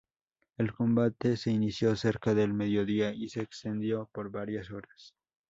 [0.57, 5.13] El combate se inició cerca del mediodía y se extendió por varias horas.